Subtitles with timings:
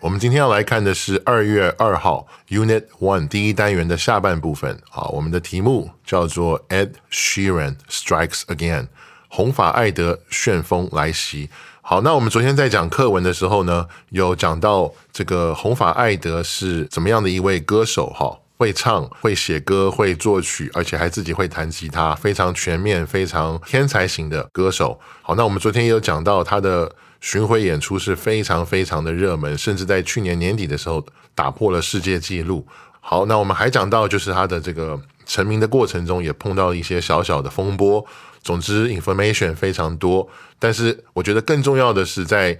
[0.00, 4.80] 我们今天要来看的是二月二号 Unit One 第一单元的下半部分。
[4.90, 8.88] 啊，我们的题目叫做 Ed Sheeran Strikes Again，
[9.28, 11.50] 红发艾德旋风来袭。
[11.82, 18.38] 好，那我们昨天在讲课文的时候呢，有讲到这个红发艾德是怎么样的一位歌手哈。
[18.56, 25.00] 会唱、会写歌、会作曲，而且还自己会弹吉他，非常全面、非常天才型的歌手。
[25.22, 31.04] 好，那我们昨天也有讲到他的巡回演出是非常非常的热门，甚至在去年年底的时候
[31.34, 32.66] 打破了世界纪录。
[33.00, 38.04] 好，那我们还讲到就是他的这个成名的过程中也碰到一些小小的风波。
[38.42, 42.58] 总之，information 非常多，但是我觉得更重要的是在。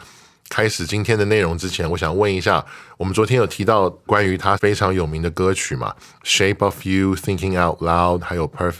[0.52, 2.66] 开始今天的内容之前，我想问一下，
[2.96, 5.94] 我们昨天有提到关于他非常有名的歌曲嘛，
[6.28, 8.72] 《Shape of You》、《Thinking Out Loud》还有《Perfect》。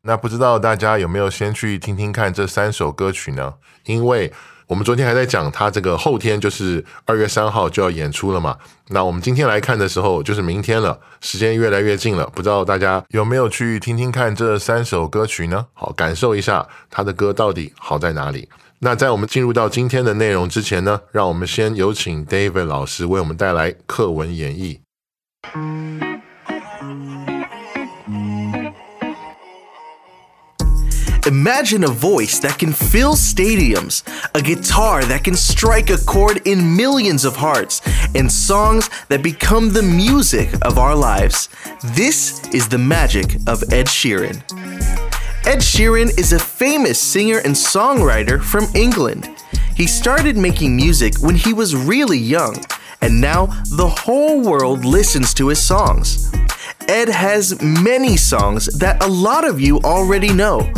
[0.00, 3.54] 那不知道大家有没有先去听听看这三首歌曲呢？
[3.84, 4.32] 因为
[4.72, 8.56] 我们昨天还在讲他这个后天就是二月三号就要演出了嘛。
[8.88, 12.26] 那我们今天来看的时候就是明天了，时间越来越近了。
[12.34, 15.66] 不知道大家有没有去听听看这三首歌曲呢？
[15.74, 18.48] 好，感受一下他的歌到底好在哪里。
[18.78, 24.78] 那在我们进入到今天的内容之前呢，让我们先有请 David 老师为我们带来课文演绎。
[31.26, 34.02] Imagine a voice that can fill stadiums,
[34.34, 37.80] a guitar that can strike a chord in millions of hearts,
[38.16, 41.48] and songs that become the music of our lives.
[41.94, 44.42] This is the magic of Ed Sheeran.
[45.46, 49.30] Ed Sheeran is a famous singer and songwriter from England.
[49.76, 52.56] He started making music when he was really young,
[53.00, 53.46] and now
[53.76, 56.32] the whole world listens to his songs.
[56.88, 60.68] Ed has many songs that a lot of you already know.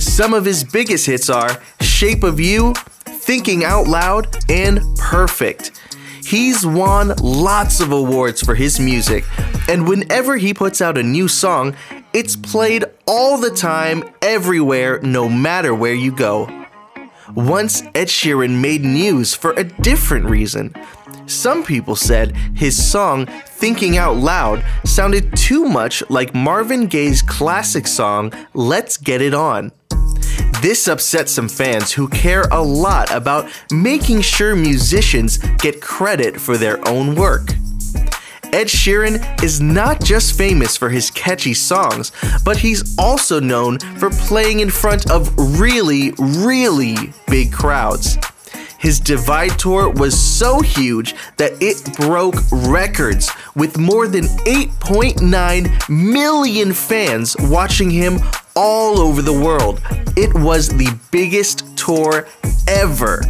[0.00, 2.72] Some of his biggest hits are Shape of You,
[3.04, 5.78] Thinking Out Loud, and Perfect.
[6.24, 9.24] He's won lots of awards for his music,
[9.68, 11.76] and whenever he puts out a new song,
[12.14, 16.48] it's played all the time, everywhere, no matter where you go.
[17.34, 20.74] Once Ed Sheeran made news for a different reason.
[21.26, 27.86] Some people said his song, Thinking Out Loud, sounded too much like Marvin Gaye's classic
[27.86, 29.70] song, Let's Get It On.
[30.60, 36.58] This upset some fans who care a lot about making sure musicians get credit for
[36.58, 37.54] their own work.
[38.52, 42.12] Ed Sheeran is not just famous for his catchy songs,
[42.44, 48.18] but he's also known for playing in front of really, really big crowds.
[48.80, 56.72] His Divide tour was so huge that it broke records, with more than 8.9 million
[56.72, 58.20] fans watching him
[58.56, 59.82] all over the world.
[60.16, 62.26] It was the biggest tour
[62.66, 63.20] ever.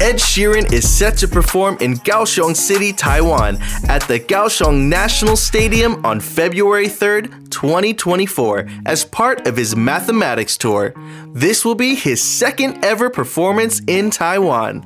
[0.00, 6.04] Ed Sheeran is set to perform in Kaohsiung City, Taiwan, at the Kaohsiung National Stadium
[6.04, 10.92] on February 3rd, 2024, as part of his mathematics tour.
[11.32, 14.82] This will be his second ever performance in Taiwan.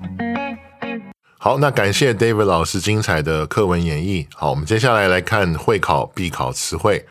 [1.38, 4.26] 好，那感谢 David 老师精彩的课文演绎。
[4.34, 7.06] 好，我们接下来来看会考必考词汇。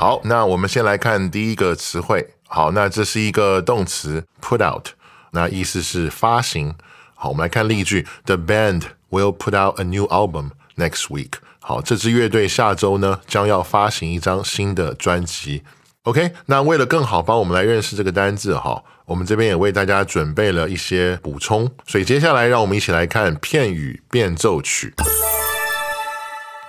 [0.00, 2.26] 好，那我们先来看第一个词汇。
[2.48, 4.86] 好，那这是一个动词 put out，
[5.32, 6.74] 那意思是发行。
[7.14, 11.32] 好，我们来看例句：The band will put out a new album next week。
[11.58, 15.64] 好，这支乐队下周呢将要发行一张新的专辑。
[16.04, 21.70] OK，那为了更好帮我们来认识这个单字哈，我们这边也为大家准备了一些补充。
[21.86, 24.94] 所以接下来让我们一起来看片语变奏曲。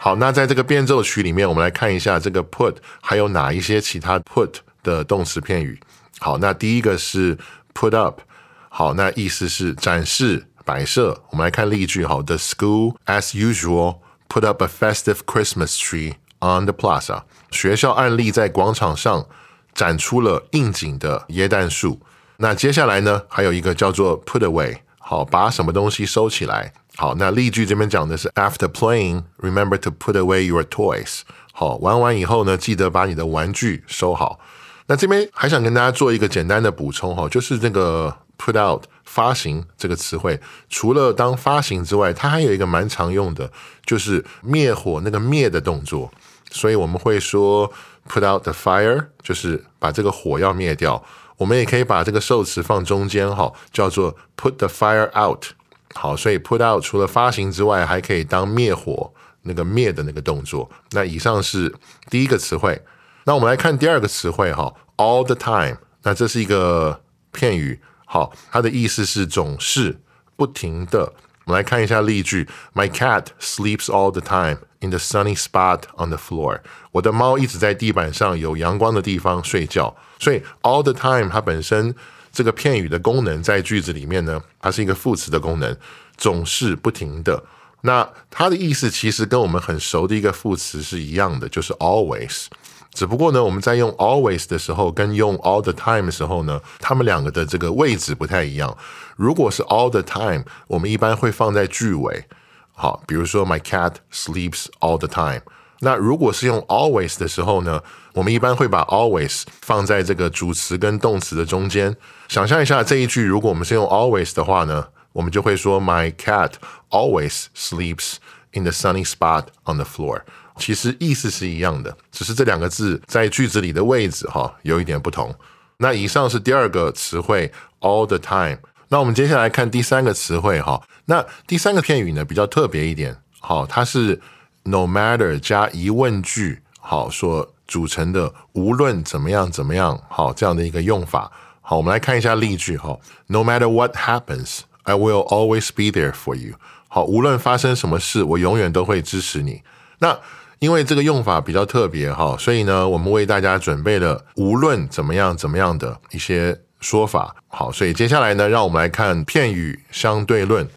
[0.03, 5.79] 好，那在这个变奏曲里面，我们来看一下这个 put 还有哪一些其他 put 的动词片语。
[6.17, 7.37] 好，那第一个是
[7.71, 8.19] put up，
[8.67, 11.21] 好，那意思是展示摆设。
[11.29, 17.21] 我们来看例句哈：The school, as usual, put up a festive Christmas tree on the plaza。
[17.51, 19.27] 学校案例在广场上
[19.75, 22.01] 展出了应景的椰蛋树。
[22.37, 26.73] 那接下来呢，还有一个叫做 put away，好，把什么东西收起来。
[27.01, 31.21] 好，那例句这边讲的是 After playing, remember to put away your toys。
[31.51, 34.39] 好，玩完以后呢，记得把你的玩具收好。
[34.85, 40.39] 那这边还想跟大家做一个简单的补充哈，就是这个 put out 发行这个词汇，
[40.69, 43.51] 除了当发行之外，它还有一个蛮常用的，
[43.83, 46.11] 就是灭火那个灭的动作。
[46.51, 47.67] 所以我们会说
[48.07, 51.03] put out the fire，就是把这个火要灭掉。
[51.37, 55.45] 我们也可以把这个受词放中间哈，叫做 put the fire out。
[55.93, 60.69] 好，所以 put out 除了发行之外，还可以当灭火那个灭的那个动作。
[60.91, 61.73] 那以上是
[62.09, 62.81] 第一个词汇。
[63.25, 65.77] 那我们来看第二个词汇哈，all the time。
[66.03, 67.01] 那这是一个
[67.31, 70.01] 片语，好，它的意思是总是
[70.35, 71.13] 不停的。
[71.45, 76.61] 我们来看一下例句：My cat sleeps all the time in the sunny spot on the floor。
[76.91, 79.95] 我的猫一直在地板上有阳光的地方睡觉。
[80.19, 81.93] 所以 all the time 它本身
[82.31, 85.75] 这个片语的功能在句子里面呢，它是一个副词的功能，
[86.17, 87.43] 总是不停的。
[87.81, 92.45] 那它的意思其实跟我们很熟的一个副词是一样的，就是 always。
[92.93, 98.77] 只不过呢，我们在用 always 的时候，跟用 all the time 的时候呢，它们两个的这个位置不太一样。
[99.15, 102.25] 如果是 all the time，我们一般会放在句尾。
[102.73, 105.41] 好，比如说 My cat sleeps all the time。
[105.83, 107.81] 那如果是用 always 的时候呢，
[108.13, 111.95] 我们一般会把 always 放在这个主词跟动词的中间。
[112.27, 116.51] 想象一下这一句，如果我们是用 always 的话呢，我们就会说 My cat
[116.89, 118.17] always sleeps
[118.53, 120.21] in the sunny spot on the floor。
[120.57, 125.33] 其实意思是一样的，只是这两个字在句子里的位置哈有一点不同。
[125.77, 128.59] 那以上是第二个词汇 all the time。
[128.89, 130.79] 那我们接下来看第三个词汇哈。
[131.05, 134.21] 那第三个片语呢比较特别一点，好，它是
[134.63, 141.31] no matter 加疑问句好所组成的，无论怎么样怎么样好这样的一个用法。
[141.61, 142.97] 好，我们来看一下例句哈。
[143.27, 146.55] No matter what happens, I will always be there for you。
[146.89, 149.61] 好，无论发生什么事，我永远都会支持你。
[149.99, 150.19] 那
[150.59, 157.35] 因为这个用法比较特别哈，所以呢，我们为大家准备了无论怎么样怎么样的一些说法。
[157.47, 160.67] 好，所以接下来呢，让我们来看片语相对论。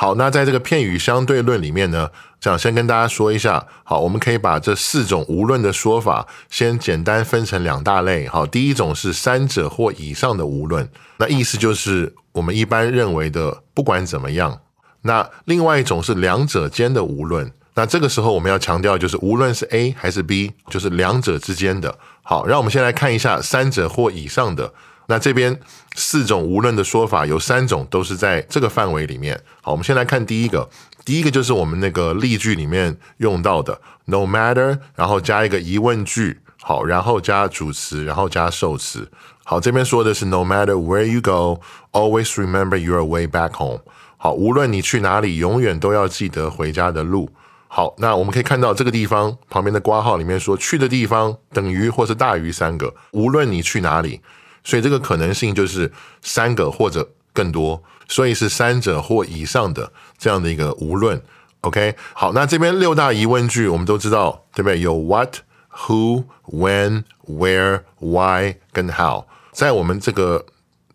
[0.00, 2.08] 好，那在这个片语相对论里面呢，
[2.40, 3.66] 想先跟大家说一下。
[3.84, 8.26] 好，我们可以把这四种无论的说法先简单分成两大类。
[8.26, 10.88] 好，第一种是三者或以上的无论，
[11.18, 14.60] 那意思就是我们一般认为的不管怎么样。
[15.02, 17.52] 那另外一种是两者间的无论。
[17.74, 21.94] 那这个时候我们要强调，就是无论是 A 还是 B，就是两者之间的。
[22.22, 24.72] 好，让我们先来看一下三者或以上的。
[25.10, 25.58] 那这边
[25.96, 29.38] 四种无论的说法有三种都是在这个范围里面。
[29.60, 30.70] 好，我们先来看第一个，
[31.04, 39.10] 第一个就是我们那个例句里面用到的，no matter，然后加一个疑问句，好，然后加主词，然后加受词。
[39.42, 43.80] 好，这边说的是 no matter where you go，always remember your way back home。
[44.16, 47.28] 好，无论你去哪里，永远都要记得回家的路。
[47.66, 54.20] 好，那我们可以看到这个地方旁边的挂号里面说去的地方等于或是大于三个，无论你去哪里，
[54.64, 55.90] 所以这个可能性就是
[56.22, 61.22] 三个或者更多，所以是三者或以上的这样的一个无论。
[61.62, 64.80] OK，好，那这边六大疑问句我们都知道，对不对？
[64.80, 65.36] 有 What、
[65.72, 70.46] Who、When、Where、Why 跟 How，在我们这个。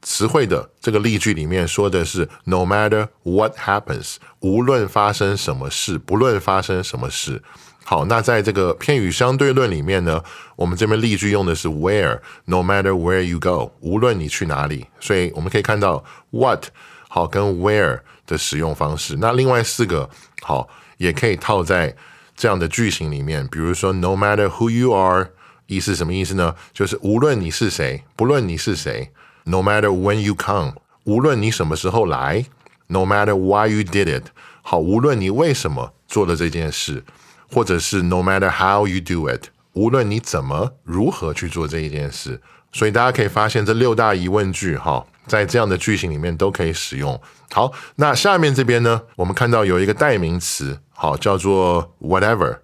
[0.07, 7.41] 词汇的这个例句里面说的是 “No matter what happens”，无论发生什么事，不论发生什么事。
[7.88, 10.24] 好，那在这个片语相对论里面呢，
[10.56, 14.88] 我们这边例句用的是 “where”，“No matter where you go”，无论你去哪里。
[15.00, 16.65] 所以我们可以看到 “what”
[17.08, 19.18] 好跟 “where” 的使用方式。
[19.20, 20.10] 那另外四个
[20.42, 21.96] 好也可以套在
[22.36, 25.30] 这样的句型里面，比如说 “No matter who you are”，
[25.68, 26.56] 意思什么意思呢？
[26.74, 29.12] 就是无论你是谁，不论你是谁。
[29.44, 30.74] No matter when you come，
[31.04, 32.46] 无论你什么时候来
[32.88, 34.24] ；No matter why you did it，
[34.63, 37.04] 好，无论你为什么做了这件事，
[37.52, 42.42] 或者是 No matter how you do it，无论你怎么如何去做这一件事。
[42.72, 47.20] 所以大家可以发现，这六大疑问句哈，在这样的句型里面都可以使用。
[47.52, 52.58] 好，那下面这边呢，我们看到有一个代名词，好，叫做 whatever。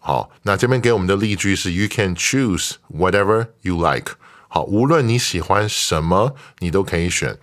[0.00, 4.12] 好，那这边给我们的例句是 You can choose whatever you like。
[4.46, 7.36] 好，无论你喜欢什么，你都可以选。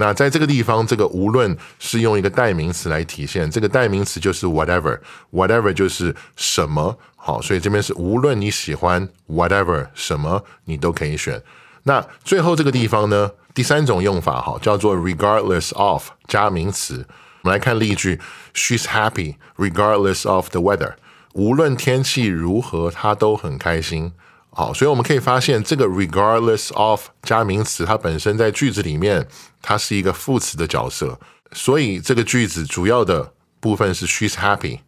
[0.00, 6.96] 那在这个地方，这个无论是用一个代名词来体现，这个代名词就是 whatever，whatever 就是什么。
[7.16, 11.42] 好，所以这边是无论你喜欢 whatever 什么，你都可以选。
[11.82, 17.04] 那最后这个地方呢，第三种用法哈，叫做 regardless of 加名词。
[17.42, 18.20] 我们来看例句
[18.54, 20.94] ：She's happy regardless of the weather。
[21.32, 24.12] 无论天气如何，她都很开心。
[24.50, 29.28] 好，所以我们可以发现，这个 regardless of 加名词，它本身在句子里面，
[29.62, 31.18] 它是一个副词的角色。
[31.52, 34.80] 所以这个句子主要的部分是 she's happy，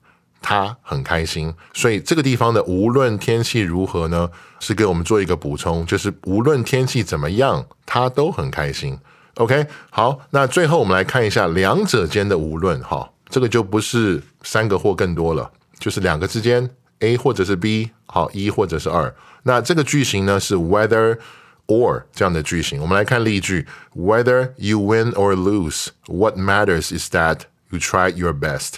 [0.43, 1.55] 她很开心。
[1.73, 8.99] 所以这个地方的无论天气如何呢，是给我们做一个补充，就是无论天气怎么样，她都很开心。
[9.37, 19.15] OK，好，那最后我们来看一下两者间的无论哈，这个就不是三个或更多了，就是两个之间 A 或者是 B，好一或者是二。
[19.45, 21.17] 那这个句型呢是 whether
[21.71, 22.81] or 这样的句型。
[22.83, 28.75] 我们来看例句：Whether you win or lose, what matters is that you try your best。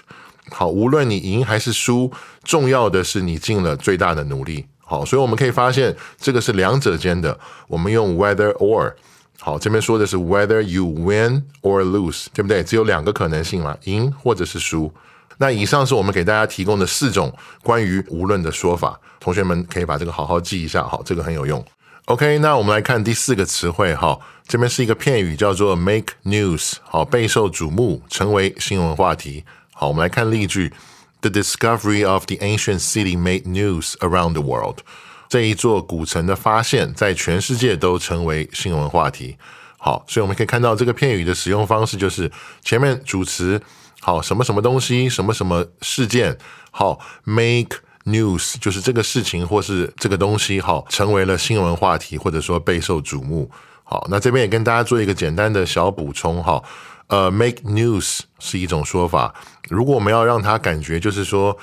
[0.50, 2.12] 好，无论你赢还是输，
[2.44, 4.66] 重要的是你尽了最大的努力。
[4.78, 8.92] 好，所以我们可以发现这个是两者间的，我们用 whether or。
[9.40, 12.62] 好，这边说的是 whether you win or lose，对不对？
[12.62, 14.92] 只有两个可能性嘛，赢或者是输。
[15.38, 21.64] 那以上是我们给大家提供的四种关于无论的说法，同学们可以把这个好好记一下，好，这个很有用。
[22.06, 24.18] OK，那我们来看第四个词汇，哈，
[24.48, 29.44] 这边是一个片语，叫做 make news，好，备受瞩目，成为新闻话题。
[29.72, 30.72] 好，我们来看例句
[31.20, 34.80] ：The discovery of the ancient city made news around the world。
[35.28, 39.36] 这一座古城的发现，在全世界都成为新闻话题。
[39.78, 42.30] 好，所以我们可以看到这个片语的使用方式，就是
[42.62, 43.62] 前面主词，
[44.00, 46.36] 好，什么什么东西，什么什么事件，
[46.72, 53.50] 好，make news，就是这个事情或是这个东西，好，成为了新闻话题，或者说备受瞩目。
[53.84, 56.62] 好，那这边也跟大家做一个简单的小补充，哈，
[57.08, 59.34] 呃，make news 是一种说法，
[59.68, 61.58] 如果我们要让它感觉就是说。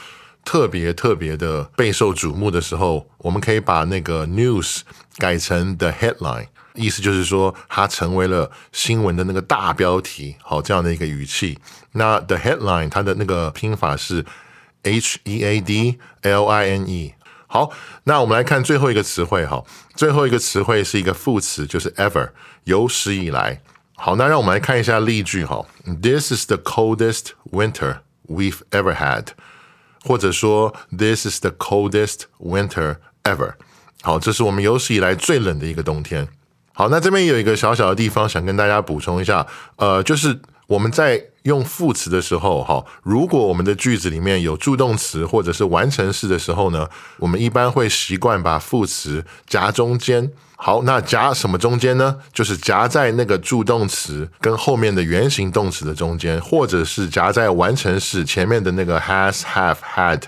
[0.46, 4.80] 特别特别的备受瞩目的时候，我们可以把那个 news
[5.18, 11.60] 改成 the headline，意思就是说它成为了新闻的那个大标题，好这样的一个语气。
[11.92, 14.26] 那 the headline 它的那个拼法是
[14.84, 17.14] h e a d l i n e。
[17.48, 17.72] 好，
[18.04, 19.64] 那我们来看最后一个词汇，哈，
[19.96, 22.30] 最后一个词汇是一个副词，就是 ever，
[22.66, 23.62] 有史以来。
[23.96, 25.66] 好，那让我们来看一下例句，哈
[26.02, 29.30] ，This is the coldest winter we've ever had。
[30.06, 33.56] 或者说，This is the coldest winter ever。
[34.02, 36.30] 好，这是我们有史以来最冷的一个冬天。
[36.72, 39.46] 好，那这边有一个小小的地方想跟大家补充一下，
[39.76, 40.40] 呃，就是
[40.70, 50.32] 我们在用副词的时候，哈，如果我们的句子里面有助动词或者是完成式的时候呢，我们一般会习惯把副词夹中间。
[50.56, 52.18] 好，那夹什么中间呢？
[52.32, 60.22] 就是夹在那个助动词跟后面的原形动词的中间，或者是夹在完成式前面的那个 has、have、had，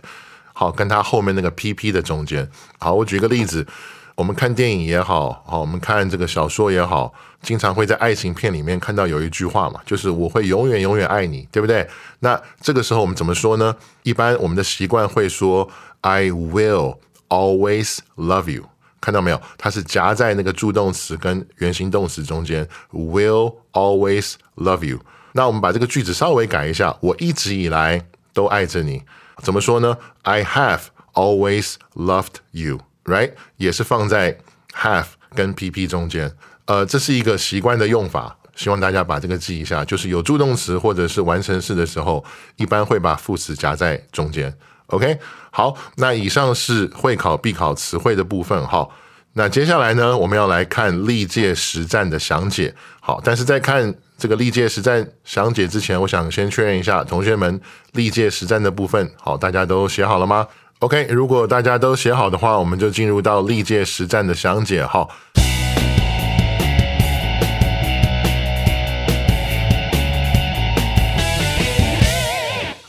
[0.54, 2.50] 好，跟它后面那个 pp 的中间。
[2.80, 3.68] 好，我举个例子，
[4.16, 11.88] 我们看电影也好，好，我们看这个小说也好，经常会在爱情片里面看到有一句话嘛，就是我会永远永远爱你，对不对？
[12.20, 13.76] 那这个时候我们怎么说呢？
[14.04, 15.68] 一般我们的习惯会说
[16.02, 16.98] I will
[17.30, 18.66] always love you。
[19.00, 19.42] 看到没有？
[19.58, 25.00] 它是夹在那个助动词跟原形动词中间，will always love you。
[25.34, 29.02] 那我们把这个句子稍微改一下，我一直以来都爱着你。
[29.42, 30.82] 怎么说呢？I have
[31.14, 34.38] always loved you” Right，也是放在
[34.74, 36.32] have 跟 PP 中间。
[36.66, 39.84] 呃，这是一个习惯的用法，希望大家把这个记一下。
[39.84, 42.24] 就是有助动词或者是完成式的时候，
[42.58, 44.54] 一般会把副词夹在中间。
[44.88, 45.18] OK，
[45.52, 48.68] 好，那以上是会考必考词汇的部分。
[48.68, 48.94] 好，
[49.34, 52.74] 那接下来呢，我们要来看历届实战的详解。
[53.00, 57.60] 好，但是在看这个历届实战详解之前，我想先确认一下，同学们
[57.94, 60.48] 历届实战的部分，好，大家都写好了吗
[60.82, 64.84] ？OK，如果大家都写好的话，我们就进入到历届实战的详解。
[64.84, 65.08] 哈，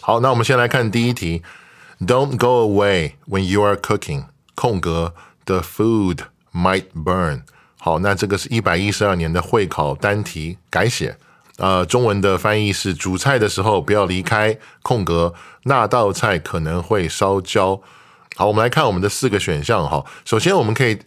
[0.00, 1.42] 好，那我们先来看第一题。
[2.00, 4.24] Don't go away when you are cooking.
[4.54, 6.20] 空格 The food
[6.54, 7.42] might burn.
[7.78, 11.18] 好，那这个是一百一十二年的会考单题改写。
[11.62, 17.80] 呃，中文的翻译是煮菜的时候不要离开空格，那道菜可能会烧焦。
[18.34, 20.04] 好，我们来看我们的四个选项哈。
[20.24, 20.98] 首先，我们可以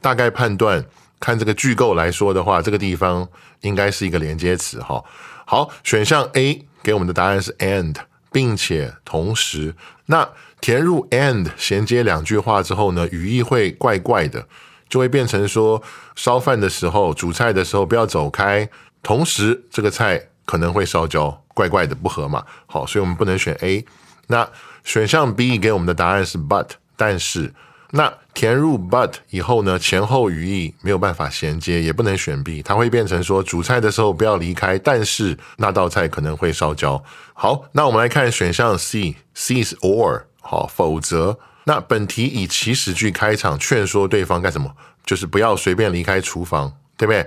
[0.00, 0.84] 大概判断，
[1.20, 3.28] 看这个句构来说的话，这个地方
[3.60, 5.04] 应该是一个连接词哈。
[5.46, 7.94] 好，选项 A 给我们的答案是 and。
[8.32, 9.74] 并且同时，
[10.06, 10.26] 那
[10.58, 14.46] 填入 and 衔接两句话之后呢，语义会怪怪的，
[14.88, 15.82] 就会变成说
[16.16, 18.66] 烧饭的时候、煮菜的时候不要走开，
[19.02, 22.44] 同时这个菜可能会烧焦，怪怪的不合嘛。
[22.66, 23.84] 好，所以我们不能选 A。
[24.28, 24.48] 那
[24.84, 27.52] 选项 B 给我们的答案是 but，但是
[27.90, 37.02] 那填入 but 以后呢，前后语义没有办法衔接，也不能选 B，它会变成说煮菜的时候不要离开，但是那道菜可能会烧焦。
[37.34, 41.38] 好，那我们来看选项 C，C 是 or，好，否则。
[41.64, 44.74] 那本题以祈使句开场，劝说对方干什么？
[45.04, 47.26] 就是不要随便离开厨房，对不对？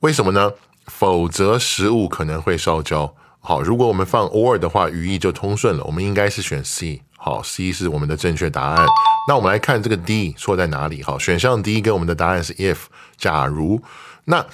[0.00, 0.50] 为什么呢？
[0.90, 3.14] 否则食物可能会烧焦。
[3.38, 5.84] 好，如果我们放 or 的话，语义就通顺了。
[5.84, 7.02] 我们应该是选 C。
[7.16, 8.86] 好，C 是我们的正确答案。
[9.28, 11.02] 那我们来看这个 D 错在哪里？
[11.02, 12.78] 好，选项 D 给我们的答案是 if，
[13.16, 13.82] 假如。
[14.24, 14.44] 那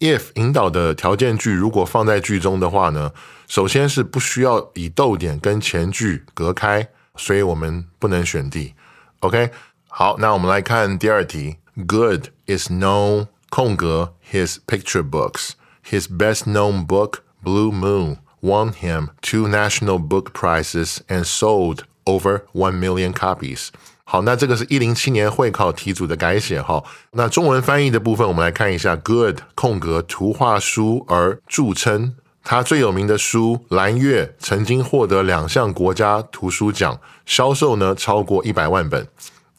[0.00, 3.12] if 引导的条件句如果放在句中的话呢？
[3.46, 8.74] 首先是不需要以逗点跟前句隔开，所以我们不能选 D。
[9.20, 9.50] OK，
[9.88, 11.56] 好，那我们来看第二题。
[11.86, 15.50] Good is no 空格 his picture books.
[15.84, 22.42] His best known book, Blue Moon, won him two national book prizes and sold over
[22.52, 23.68] one million copies.
[24.04, 26.82] 好，那这个是一零七年会考题组的改写哈。
[27.12, 28.94] 那中文翻译的部分，我们来看一下。
[28.96, 39.06] Good 空格图画书而著称，他最有名的书《蓝月》曾经获得两项国家图书奖，销售呢超过一百万本。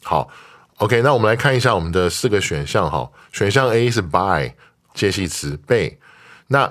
[0.02, 0.28] 好
[0.76, 3.10] ，OK，那我们来看一下我们的四个选项哈。
[3.32, 4.52] 选项 A 是 by
[4.92, 5.98] 介系词被，
[6.48, 6.66] 那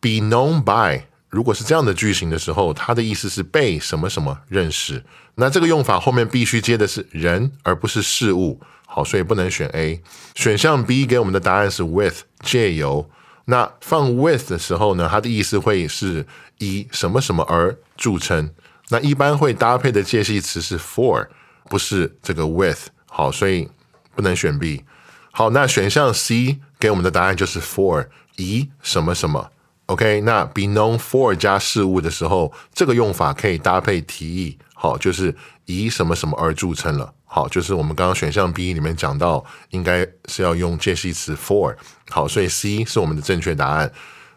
[0.00, 5.02] be known by 如果是这样的句型的时候，它的意思是被什么什么认识。
[5.36, 8.60] 那这个用法后面必须接的是人，而不是事物。
[8.86, 10.02] 好，所以不能选 A。
[10.34, 13.08] 选项 B 给我们的答案是 with 借由。
[13.46, 16.26] 那放 with 的时候呢，它的意思会是
[16.58, 18.50] 以什么什么而著称。
[18.90, 21.26] 那一般会搭配的介系词是 for，
[21.70, 22.88] 不是这个 with。
[23.06, 23.66] 好，所以
[24.14, 24.84] 不能选 B。
[25.30, 29.52] 好，那选项 C 给我们的答案就是 for 以什么什么。
[29.86, 34.58] OK，那 be known for 加事物的时候，这个用法可以搭配提议。
[34.74, 35.32] 好，就是
[35.66, 37.12] 以什么什么而著称了。
[37.24, 41.76] 好，就是我们刚刚选项 B 里面讲到，应该是要用介系词 for。
[42.10, 43.92] 好，所以 C 是我们的正确答案。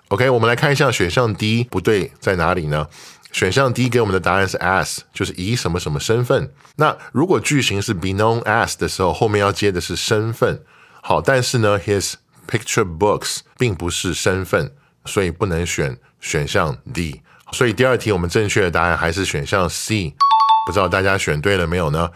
[0.10, 2.88] OK，我们来看一下选项 D 不对在哪里呢？
[3.32, 6.52] 选项 D 给我们的答案是 as，就是以什么什么身份。
[6.76, 10.62] 那如果句型是 be known as 的时候，后面要接的是身份。
[11.02, 12.14] 好，但是呢，his
[12.48, 14.72] picture books 并不是身份，
[15.06, 17.22] 所以不能选选项 D。
[17.52, 20.16] 所以第二题我们正确的答案还是选项 C。
[20.66, 22.10] 不知道大家选对了没有呢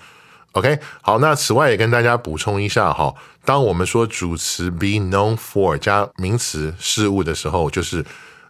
[0.54, 3.14] ？OK，好，那此外也跟大家补充一下哈，
[3.46, 8.04] 当我们说主词 be known for 加名词事物的时候，就是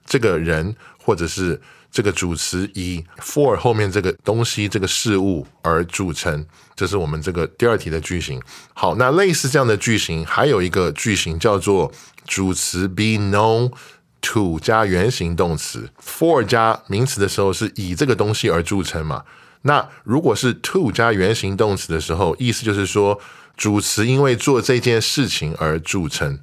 [0.05, 8.41] 这个人或者是这个主词以 for 后面这个东西这个事物而著称，这是我们这个第二题的句型。
[8.73, 11.91] 好，那类似这样的句型还有一个句型叫做
[12.25, 13.71] 主词 be known
[14.21, 19.23] to 加原形动词 for 加名词的时候是以这个东西而著称嘛？
[19.63, 23.19] 那如果是 to 加原形动词的时候，意思就是说
[23.57, 26.39] 主词因为做这件事情而著称。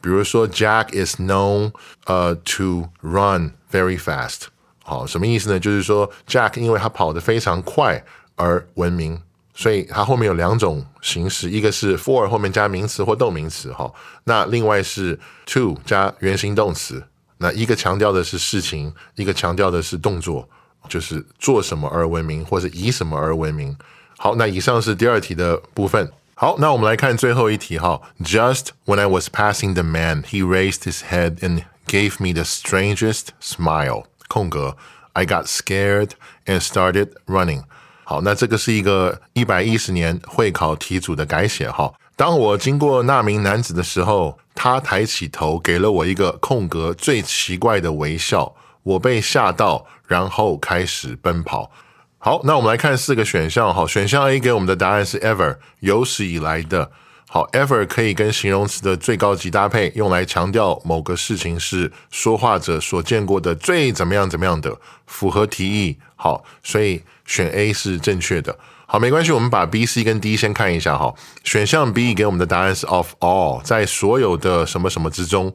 [0.00, 1.72] 比如说，Jack is known
[2.06, 4.46] 呃 to run very fast。
[4.88, 5.60] 好，什么意思呢？
[5.60, 8.02] 就是说 Jack 因为他跑得非常快
[8.36, 9.20] 而闻名。
[9.54, 13.72] 所以它后面有两种形式，一个是 for 后面加名词或动名词。
[13.72, 17.02] 哈，那另外是 to 加原形动词。
[17.38, 20.48] 那一个强调的是事情，一个强调的是动作。
[20.88, 23.76] 就是做什么而闻名，或者以什么而闻名。
[24.16, 26.10] 好，那以上是第二题的部分。
[26.34, 28.00] 好，那我们来看最后一题哈。
[28.20, 33.30] Just when I was passing the man, he raised his head and gave me the strangest
[33.40, 34.04] smile.
[34.28, 34.76] 空格
[35.14, 36.10] ，I got scared
[36.46, 37.64] and started running.
[38.04, 41.92] 好，那这个是一个一百一十年会考题组的改写哈。
[42.14, 48.54] 当我经过那名男子的时候，他抬起头，给了我一个空格最奇怪的微笑。
[48.82, 51.70] 我被吓到，然后开始奔跑。
[52.16, 53.74] 好，那我们来看四个选项。
[53.74, 56.90] 哈，选项 A 给我们的答案是 ever，有史以来的。
[57.30, 64.74] 好，ever 可以跟形容词的最高级搭配，用来强调某个事情是说话者所见过的最怎么样怎么样的，
[65.06, 65.98] 符合题意。
[66.16, 68.58] 好，所以选 A 是正确的。
[68.86, 70.96] 好，没关系，我们把 B、C 跟 D 先看一下。
[70.96, 71.14] 哈，
[71.44, 75.52] 选项 B 给我们的答案是 of all，在所有的什么什么之中。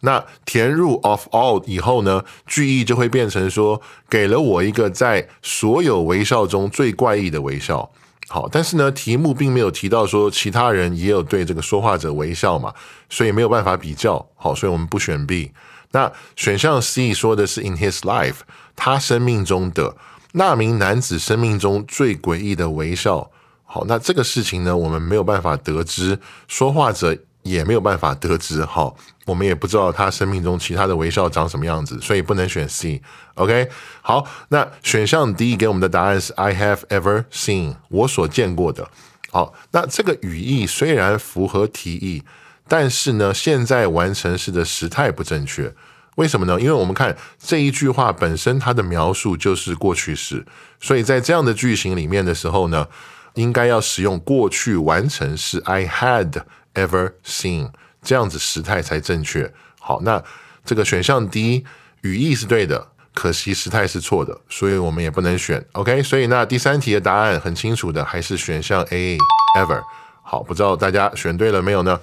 [0.00, 3.80] 那填入 of all 以后呢，句意就会变成说，
[4.10, 7.88] 给了我一个在所有微笑中最怪异的微笑。
[8.28, 12.72] 好，但是呢，题目并没有提到说其他人也有对这个说话者微笑嘛，
[13.10, 14.26] 所以没有办法比较。
[14.36, 15.52] 好，所以我们不选 B。
[15.90, 18.36] 那选项 C 说的是 in his life，
[18.74, 19.94] 他生命中的
[20.32, 23.30] 那名男子生命中最诡异的微笑。
[23.64, 27.18] 好，那这个事情呢，我们没有办法得知说话者。
[27.42, 28.92] 也没有办法得知，哈，
[29.26, 33.02] 我们也不知道他生命中其他的微笑长什么样子，所以不能选 C。
[33.34, 33.68] OK，
[34.00, 38.88] 好，那选项 D 给我们的答案是 I have ever seen，我所见过的。
[39.30, 42.22] 好，那这个语义虽然符合题意，
[42.68, 45.74] 但是呢，现在完成式的时态不正确。
[46.16, 46.60] 为什么呢？
[46.60, 50.44] 因为我们看这一句话本身，它的描述就是过去式，
[50.78, 52.86] 所以在这样的句型里面的时候呢，
[53.32, 56.42] 应该要使用过去完成式 I had
[56.74, 57.70] ever seen
[58.02, 59.52] 这样子时态才正确。
[59.80, 60.22] 好，那
[60.64, 61.64] 这个选项 D
[62.02, 65.64] 语义是对的，可惜时态是错的，所以我们也不能选。
[65.72, 69.18] OK，所以那第三题的答案很清楚的，还是选项 A
[69.58, 69.82] ever。
[70.22, 72.00] 好，不知道大家选对了没有呢？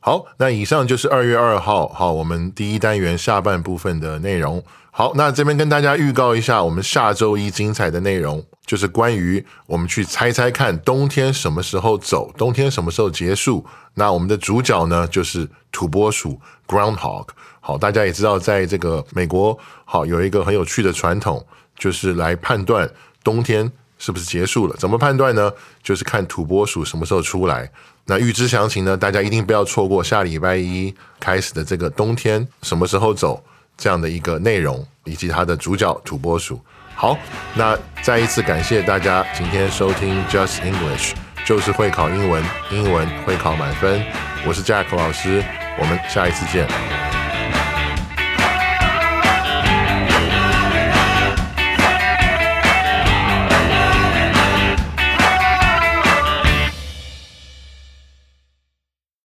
[0.00, 4.62] 好，那以上就是二月二号，好，我们第一单元下半部分的内容。
[4.90, 13.66] 好，那这边跟大家预告一下，我们下周一精彩的内容，就是关于我们去猜猜看冬天什么时候走，冬天什么时候结束。
[13.94, 17.26] 那我们的主角呢，就是土拨鼠 （groundhog）。
[17.58, 21.44] 好，大家也知道，在这个美国，好有一个很有趣的传统，
[21.76, 22.88] 就是来判断
[23.24, 24.76] 冬天是不是结束了。
[24.76, 25.52] 怎么判断呢？
[25.82, 27.68] 就是看土拨鼠什么时候出来。
[28.04, 28.96] 那预知详情呢？
[28.96, 33.42] 大家一定不要错过下礼拜一开始的这个冬天什么时候走
[33.76, 36.60] 这样的一个内容，以及它的主角土拨鼠。
[37.00, 37.16] 好，
[37.54, 41.14] 那再一次感谢大家今天收听 Just English，
[41.46, 44.04] 就是会考英文，英文会考满分。
[44.46, 45.42] 我是 Jack 老师，
[45.78, 46.68] 我们下一次见。